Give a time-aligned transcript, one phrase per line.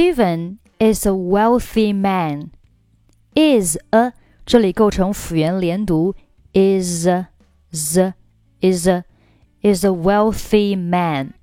[0.00, 2.52] Steven is a wealthy man.
[3.36, 4.14] Is a
[4.46, 6.14] 这里构成辅元连读
[6.54, 7.06] ，is
[7.70, 8.14] z
[8.62, 9.04] is a
[9.60, 11.34] is a wealthy man.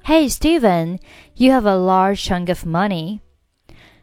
[0.03, 0.99] Hey Steven,
[1.35, 3.21] you have a large chunk of money.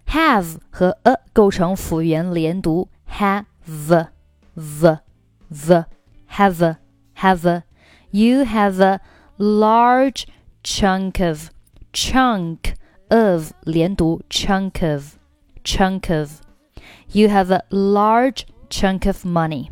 [0.07, 4.09] Have 和 a 构成辅元连读，have v
[5.49, 5.85] v
[6.33, 6.77] have
[7.15, 7.63] have.
[8.11, 9.01] You have a
[9.39, 10.27] large
[10.64, 11.50] chunk of
[11.92, 12.76] chunk
[13.10, 15.18] of 连读 chunk of
[15.64, 16.42] chunk of.
[17.12, 19.70] You have a large chunk of money.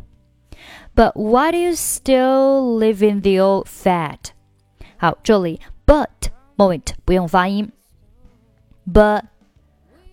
[0.94, 4.32] But why do you still live in the old fat?
[4.98, 7.72] 好，这里 but moment 不用发音。
[8.86, 9.24] But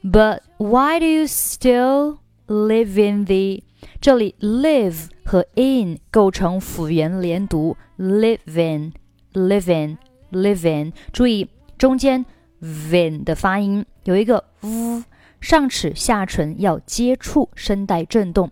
[0.03, 3.63] but why do you still live in the
[4.01, 8.93] 这里 live 和 in 构成辅元连读，live in
[9.33, 9.97] live in
[10.34, 10.92] Living，。
[11.12, 12.26] 注意中间
[12.60, 15.04] vin 的发音有一个 v，
[15.40, 18.50] 上齿下唇要接触，声带震动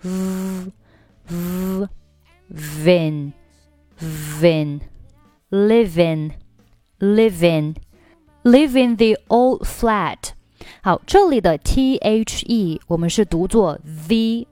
[0.00, 0.72] ，v
[1.28, 1.88] v
[2.50, 3.32] vin
[4.40, 4.80] vin
[5.50, 6.32] live in。
[7.00, 7.76] live in,
[8.44, 10.30] live in the old flat。
[10.82, 13.78] 好，这里的 t h e 我们是读作
[14.08, 14.46] the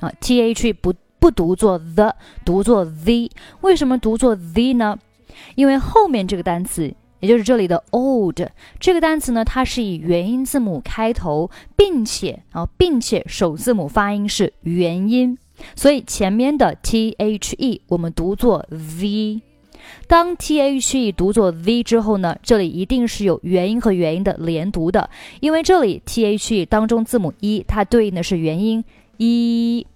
[0.00, 3.30] 啊，t h e 不不读作 the，读作 z，。
[3.62, 4.98] 为什么读作 z 呢？
[5.54, 8.40] 因为后面这个单词，也就是这里的 old
[8.78, 15.36] 这个单词呢，它是以元音字母开头，并且啊，并且首字母发音是元音，
[15.74, 19.40] 所以前面的 t h e 我们读作 v。
[20.06, 25.08] 当 t h e 读作 v 之后呢，这里一定是有元音和元音的连读的，
[25.40, 28.84] 因为这里 t h e 当中字母一，它对应的是元音
[29.16, 29.86] 一，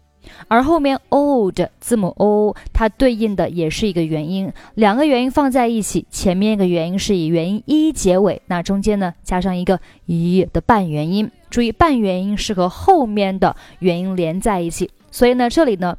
[0.49, 15.97] 而后面 old 字母 o 它对应的也是一个元音，两个元音放在一起，前面一个元音是以元音一结尾，那中间呢加上一个一的半元音，注意半元音是和后面的元音连在一起，所以呢这里呢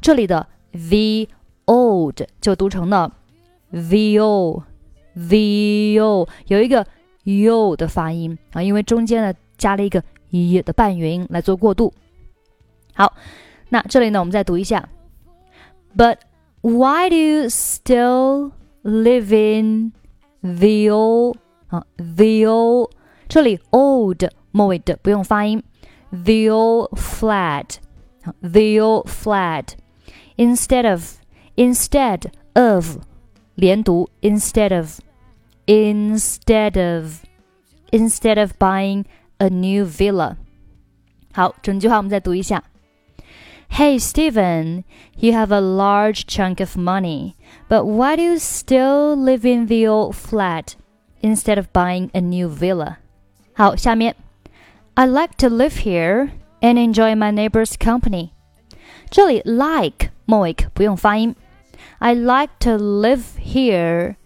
[0.00, 1.26] 这里的 the
[1.66, 3.12] old 就读成了。
[3.72, 4.62] vo
[5.16, 6.86] vo 有一个
[7.24, 11.90] u 的发音啊，因为中间呢加了一个 e 的半元音来做过渡。
[12.92, 13.14] 好，
[13.71, 14.87] 那这里呢我们再读一下。
[15.95, 16.17] But
[16.61, 18.51] why do you still
[18.83, 19.93] live in
[20.41, 21.37] the old
[21.67, 22.91] 啊 the old
[23.27, 25.63] 这里 old 末尾的不用发音，
[26.11, 27.77] the old flat
[28.41, 29.75] the old flat
[30.37, 31.17] instead of
[31.55, 32.97] instead of
[33.55, 34.99] 连读 instead of
[35.65, 37.23] instead of
[37.91, 39.05] instead of buying
[39.37, 40.35] a new villa。
[41.33, 42.63] 好，整句话我们再读一下。
[43.76, 44.84] Hey, Steven,
[45.16, 47.36] you have a large chunk of money,
[47.70, 50.76] but why do you still live in the old flat
[51.22, 52.98] instead of buying a new villa?
[53.54, 54.14] 好，下面
[54.92, 58.32] ，I like to live here and enjoy my neighbor's company.
[59.08, 61.34] 这里 like 末尾不用发音。
[61.98, 64.16] I like to live here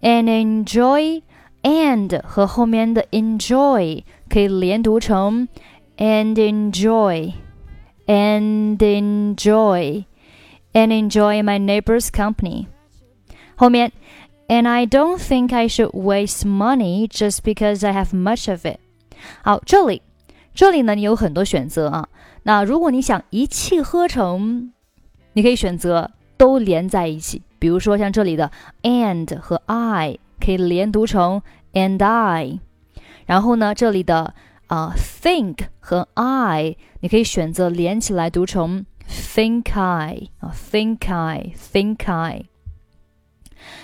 [0.00, 1.22] and enjoy
[1.62, 5.46] and 和后面的 enjoy 可以连读成
[5.96, 7.34] and enjoy。
[8.07, 10.05] and enjoy
[10.73, 12.67] and enjoy my neighbor's company.
[13.55, 13.91] 后面
[14.47, 18.79] and I don't think I should waste money just because I have much of it.
[19.43, 20.01] 好，这里
[20.53, 22.09] 这里呢，你有很多选择啊。
[22.43, 24.71] 那如果你想一气呵成，
[25.33, 27.41] 你可以选择都连在一起。
[27.59, 28.51] 比如说像这里的
[28.81, 31.43] and 和 I 可以连读成
[31.73, 32.59] and I，
[33.27, 34.33] 然后呢，这里的
[34.67, 42.45] 啊、uh, think 和 I 你可以选择连起来读成 think I 啊、uh, think I think I，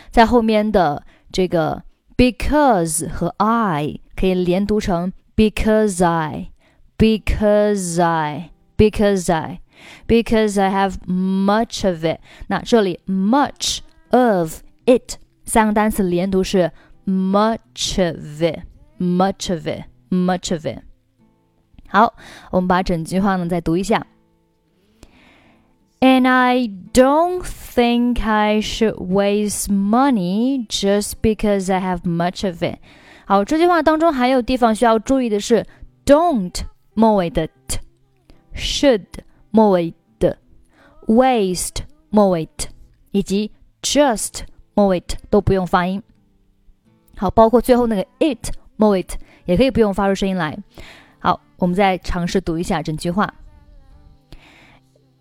[0.09, 1.83] 在后面的这个
[2.15, 6.51] because 和 I 可以连读成 because I,
[6.97, 9.59] because I, because I,
[10.07, 12.19] because I have much of it。
[12.47, 13.79] 那这里 much
[14.09, 16.71] of it 三个单词连读是
[17.05, 18.61] much of it,
[18.97, 20.83] much of it, much of it。
[21.89, 22.13] 好，
[22.51, 24.05] 我们把整句话呢再读一下。
[25.99, 32.79] And I don't think I should waste money just because I have much of it。
[33.25, 35.65] 好，这句话当中还有地方需要注意的是，
[36.05, 36.53] don't
[36.93, 39.05] 末尾的 t，should
[39.49, 40.37] 末尾的
[41.07, 41.77] waste
[42.09, 42.67] 末尾 t，
[43.11, 43.51] 以及
[43.81, 44.41] just
[44.75, 46.03] 末尾 t 都不用发音。
[47.15, 50.57] 好，包括最后那个 it 末尾 t 也可以不用发出声音来。
[51.19, 53.33] 好，我们再尝试读一下整句话。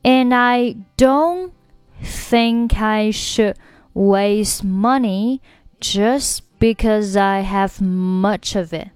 [0.02, 1.50] And I don't
[2.02, 3.56] think I should
[3.92, 5.40] waste money
[5.80, 8.88] just because I have much of it.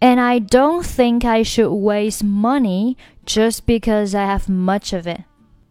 [0.00, 5.20] And I don't think I should waste money just because I have much of it.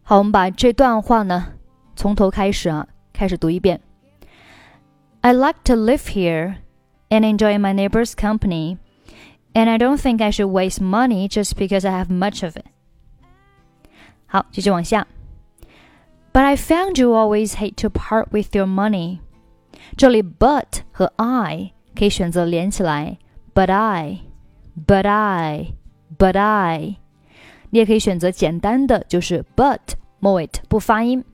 [0.04, 1.54] 好，我们把这段话呢
[1.98, 3.82] 从头开始啊，开始读一遍。
[5.20, 6.56] I like to live here
[7.10, 8.78] and enjoy my neighbor's company,
[9.54, 12.66] and I don't think I should waste money just because I have much of it.
[14.28, 15.08] 好，继续往下。
[16.34, 19.20] But I found you always hate to part with your money。
[19.98, 23.18] 这里 but 和 I 可以选择连起来，
[23.54, 26.98] but I，but I，but I。
[27.72, 29.80] 你也可以选择简单的，就是 but
[30.20, 31.26] 末尾不发音。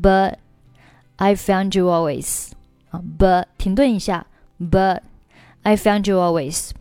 [0.00, 0.36] But
[1.16, 2.52] I found you always
[2.90, 4.26] 啊，but 停顿一下
[4.59, 5.01] ，but
[5.63, 6.71] I found you always。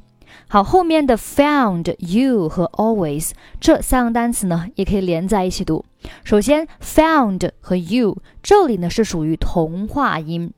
[0.47, 3.31] 好，后面的 found you 和 always
[3.61, 5.85] 这三个单词呢，也可以连在一起读。
[6.23, 10.53] 首先，found 和 you 这里呢是属于同化音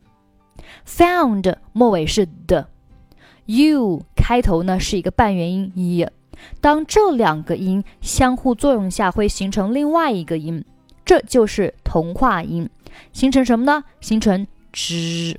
[0.86, 2.68] ，found 末尾是的
[3.46, 6.08] ，you 开头呢是一个半元音 y。
[6.60, 10.64] 当这两个音相互作用下，会形成另外一个音，
[11.04, 12.68] 这就是同化音，
[13.12, 13.84] 形成什么呢？
[14.00, 15.38] 形成 z。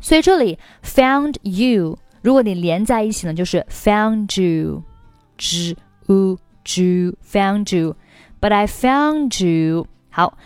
[0.00, 1.98] 所以这里 found you。
[2.22, 5.76] 如果你连在一起呢，就是 found you，z
[6.06, 9.86] u ju found you，but I found you。
[10.08, 10.38] 好，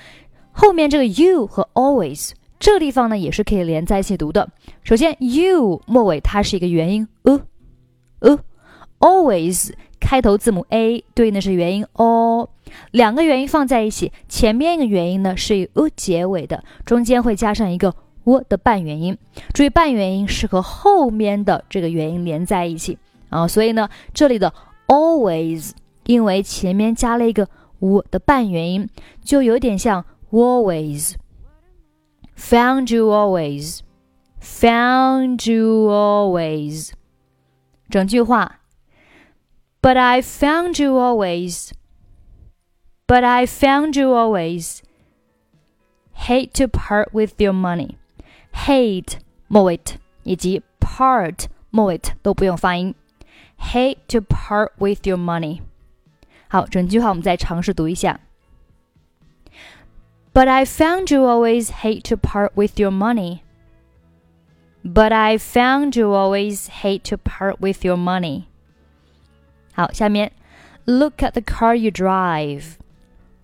[0.51, 4.51] 后面这个 you 和 always 这个地方呢，也是可以连在一起读的。
[4.83, 7.41] 首先，you 末尾它是一个元音 u
[8.23, 8.41] u
[8.99, 12.51] always 开头字母 a 对应的是元音 o，
[12.91, 17.95] 两个元音放在一起，前面一个元音呢是以 u 结尾的，中间会加上一个。
[18.24, 19.18] w 的半元音，
[19.54, 22.98] 注意半元音是和后面的这个元音连在一起
[23.30, 24.54] 啊，所以呢，这里的
[24.88, 25.72] always
[26.06, 27.48] 因为前面加了一个
[27.80, 28.90] w 的半元音，
[29.24, 33.82] 就有点像 always。Found you always,
[34.42, 36.92] found you always。
[37.90, 38.60] 整句话，
[39.82, 41.72] But I found you always,
[43.06, 44.80] but I found you always.
[46.14, 47.98] Hate to part with your money.
[48.58, 49.18] hate
[49.48, 49.80] 末尾
[50.24, 52.94] 以及 part 末尾都不用发音。
[53.60, 55.62] Hate to part with your money。
[56.48, 58.20] 好，整句话我们再尝试读一下。
[60.34, 63.40] But I found you always hate to part with your money.
[64.84, 68.44] But I found you always hate to part with your money.
[69.74, 70.34] 好，下面
[70.86, 72.74] Look at the car you drive.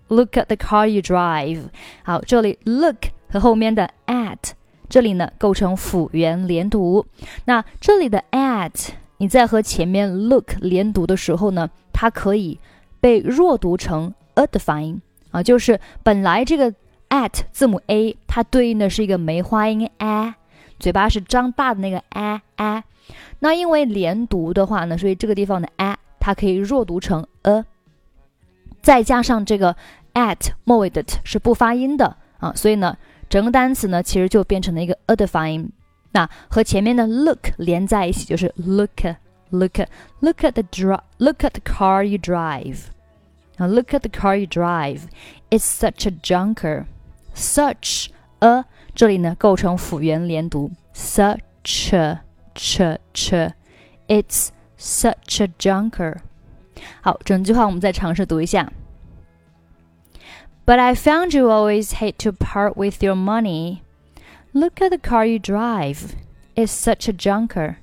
[0.08, 1.70] Look at the car you drive.
[2.02, 4.50] 好，这里 look 和后面的 at
[4.87, 7.05] 这里呢构成辅元连读，
[7.45, 12.59] 那这里的 at 你在和前面 look 连读的时候呢，它可以
[12.99, 15.01] 被弱读成 a 的发音
[15.31, 16.73] 啊，就是本来这个
[17.09, 20.35] at 字母 a 它对应的是一个梅花音 a，
[20.79, 22.83] 嘴巴是张大的那个 a a，
[23.39, 27.63] 那因为连读的话呢，所以这个地方的 a 它可以弱读成 a，
[28.81, 29.75] 再加上这个
[30.13, 32.97] at 末尾的 t 是不发音的啊，所以呢。
[33.29, 35.71] 整个单词呢，其实就变成了一个 a 的发音，
[36.11, 39.01] 那和前面的 look 连在一起，就是 look
[39.49, 39.79] look
[40.19, 42.85] look at the drive look at the car you drive
[43.57, 45.01] 啊，look at the car you drive
[45.49, 46.85] it's such a junker
[47.35, 48.07] such
[48.39, 52.21] a 这里呢构成辅元连读 such a
[52.53, 53.51] ch ch
[54.07, 56.17] it's such a junker
[57.01, 58.71] 好，整句话我们再尝试读一下。
[60.66, 63.82] But I found you always hate to part with your money.
[64.52, 66.14] Look at the car you drive.
[66.54, 67.78] It's such a junker.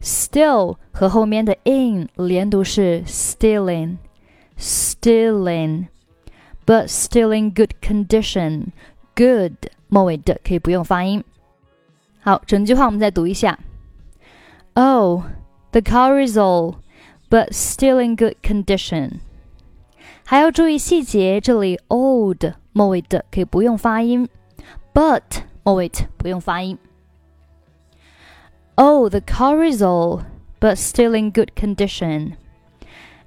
[0.01, 3.97] still 和后面的 in 连读是 stealing,
[4.57, 5.87] stealing,
[6.65, 8.67] but still in good condition.
[9.15, 11.23] Good 末尾的可以不用发音。
[12.21, 13.59] 好，整句话我们再读一下。
[14.73, 15.23] Oh,
[15.71, 16.75] the carrizo
[17.29, 19.19] but still in good condition。
[20.25, 24.27] 还要注意细节，这里 old 末尾的可以不用发音，
[24.93, 25.21] but
[25.63, 26.77] 末尾不用发音。
[28.75, 30.23] Oh, the car is old,
[30.59, 32.33] but still in good condition.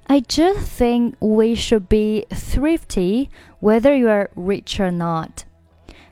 [0.05, 3.29] I just think we should be thrifty,
[3.61, 5.43] whether you are rich or not.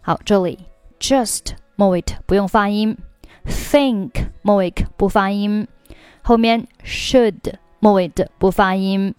[0.02, 0.60] 好，这里
[1.00, 2.98] just 末尾不用发音，
[3.46, 5.68] think 末尾不发音，
[6.22, 9.16] 后面 should 末尾的不发音，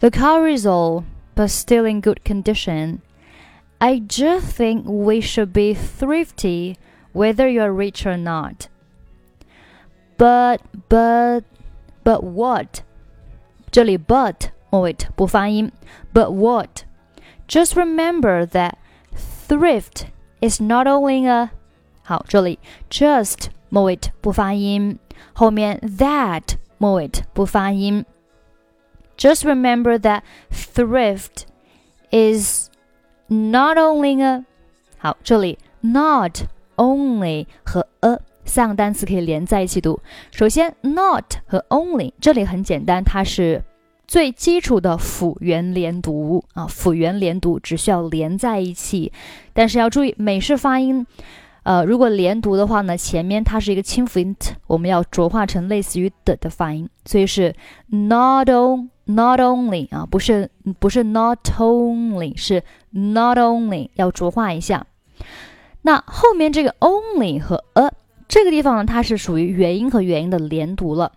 [0.00, 3.00] the car is old, but still in good condition.
[3.78, 6.76] I just think we should be thrifty,
[7.12, 8.68] whether you're rich or not.
[10.16, 11.42] But, but,
[12.04, 12.82] but what?
[13.70, 15.72] 这里 but 末尾不发音，
[16.12, 16.84] but what?
[17.48, 18.74] Just remember that
[19.48, 20.06] thrift
[20.40, 21.50] is not only a
[22.02, 22.58] 好，这里
[22.90, 24.98] just 末尾不发音，
[25.32, 28.04] 后面 that 末尾不发音。
[29.16, 31.44] Just remember that thrift
[32.10, 32.68] is
[33.28, 34.44] not only a
[34.98, 36.44] 好，这里 not
[36.76, 40.00] only 和 a 三个单词可以连在一起读。
[40.32, 43.62] 首先，not 和 only 这里很简单，它是
[44.07, 46.65] 最基础的辅元连读啊。
[46.65, 49.11] 辅元连读只需要连在一起，
[49.53, 51.05] 但是要注意美式发音。
[51.63, 57.53] 呃，如果连读的话呢，前面它是一个清辅音 t，我们要浊化成类似于的的发音，所以是
[57.87, 60.49] not on not only 啊，不是
[60.79, 64.87] 不是 not only，是 not only 要浊化一下。
[65.81, 67.91] 那后面这个 only 和 a。
[68.29, 71.11] 这个地方呢，它是属于元音和元音的连读了，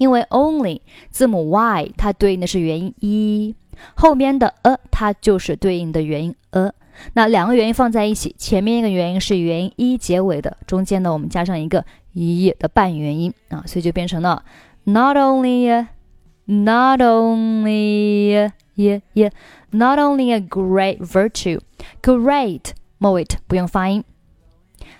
[0.00, 3.54] 因为 only 字母 y 它对应的是元音一，
[3.94, 6.72] 后面的 a 它就是对应的元音 a。
[7.12, 14.42] 那两个元音放在一起，前面一个元音是元音一结尾的，中间呢我们加上一个 e 的半元音啊，所以就变成了
[14.84, 24.02] not only，not only yeah yeah，not only a great virtue，great 末尾不用发音。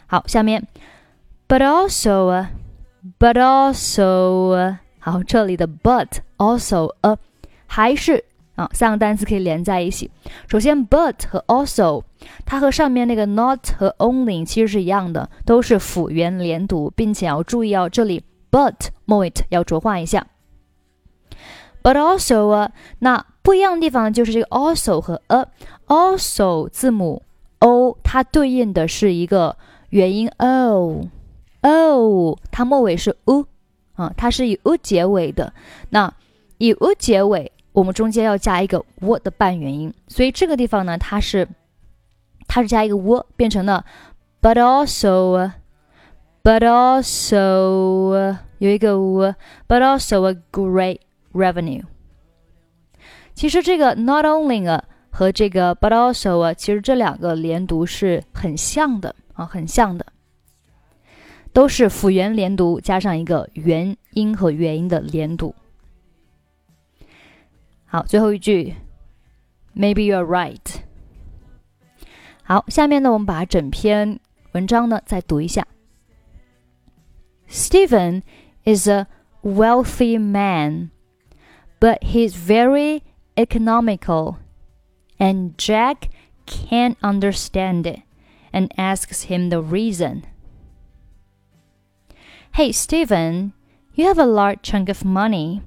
[0.07, 0.67] 好，下面。
[1.49, 2.47] But also,
[3.19, 7.18] but also， 好，这里的 but also a
[7.66, 8.24] 还是
[8.56, 10.12] 啊，三个单词可以连在一起。
[10.48, 12.04] 首先，but 和 also，
[12.46, 20.28] 它和上面那个 not 和 only 其实是一样的，都是辅元连读，并且要注意哦，这里 but 末尾要浊化一下。
[21.82, 27.24] But also，那不一样的地方就是这个 also 和 a，also 字母
[27.58, 29.58] o 它对应的是一个
[29.90, 31.08] 元音 o。
[31.64, 33.48] 哦，它末尾是 u，
[33.94, 35.54] 啊，它是以 u 结尾的。
[35.90, 36.14] 那
[36.58, 41.48] 以 u 结尾，我们中间要加一个 w 的半元音，所以这个地方呢，它是
[42.48, 43.86] 它是加一个 w，变成了
[44.42, 45.52] but also，but
[46.60, 51.00] also 有一个 w，but also a great
[51.34, 51.84] revenue。
[53.34, 60.06] 其实这个 not only 啊和这个 but also 啊，其实这两个连读是很像的啊，很像的。
[61.54, 65.54] 都是辅元连读加上一个元音和元音的连读。
[67.86, 68.76] 好，最后一句
[69.76, 70.82] ，Maybe you're right。
[72.44, 74.20] 好，下面呢，我们把整篇
[74.54, 75.68] 文章呢再读一下。
[77.50, 78.22] Steven
[78.64, 79.08] is a
[79.44, 80.92] wealthy man,
[81.82, 83.02] but he's very
[83.36, 84.38] economical,
[85.18, 86.10] and Jack
[86.46, 88.04] can't understand it
[88.54, 90.22] and asks him the reason.
[92.56, 93.54] Hey, Steven,
[93.96, 95.62] you have a large chunk of money,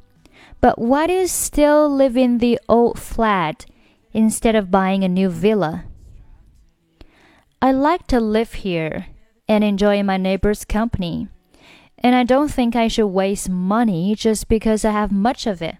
[0.60, 3.64] but why do you still live in the old flat
[4.12, 5.86] instead of buying a new villa?
[7.62, 9.06] I like to live here
[9.48, 11.28] and enjoy my neighbor's company,
[12.00, 15.76] and I don't think I should waste money just because I have much of it.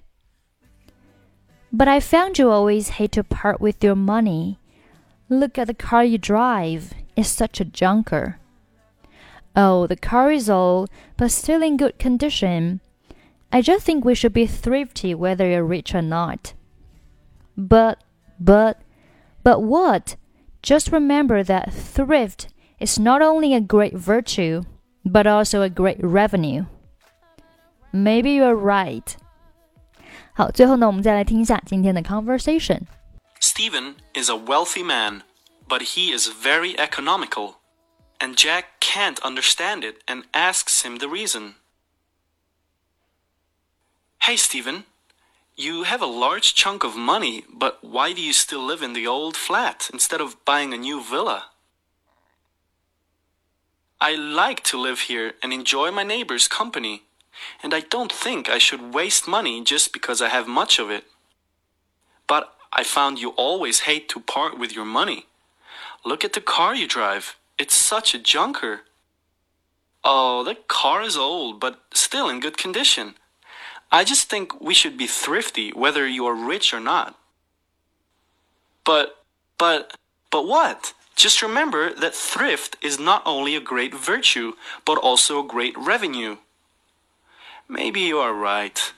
[1.71, 4.59] But I found you always hate to part with your money.
[5.29, 8.39] Look at the car you drive, it's such a junker.
[9.57, 12.81] Oh, the car is old, but still in good condition.
[13.53, 16.55] I just think we should be thrifty whether you're rich or not.
[17.57, 18.03] But,
[18.41, 18.81] but,
[19.45, 20.17] but what?
[20.61, 22.49] Just remember that thrift
[22.81, 24.65] is not only a great virtue,
[25.05, 26.67] but also a great revenue.
[27.93, 29.17] Maybe you're right.
[32.03, 32.89] conversation.
[33.39, 35.23] Steven is a wealthy man,
[35.69, 37.61] but he is very economical
[38.25, 41.57] and Jack can't understand it and asks him the reason.
[44.23, 44.85] Hey, Steven,
[45.57, 49.07] you have a large chunk of money, but why do you still live in the
[49.07, 51.51] old flat instead of buying a new villa?
[54.01, 57.03] I like to live here and enjoy my neighbors' company,
[57.63, 61.05] and I don't think I should waste money just because I have much of it.
[62.27, 65.27] But I found you always hate to part with your money.
[66.07, 67.37] Look at the car you drive.
[67.59, 68.81] It's such a junker.
[70.03, 73.15] Oh, the car is old, but still in good condition.
[73.91, 77.17] I just think we should be thrifty whether you are rich or not.
[78.85, 79.17] But,
[79.57, 79.97] but,
[80.31, 80.93] but what?
[81.17, 86.39] Just remember that thrift is not only a great virtue, but also a great revenue.
[87.69, 88.93] Maybe you are right.